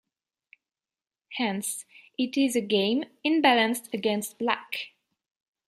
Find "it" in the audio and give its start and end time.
2.17-2.35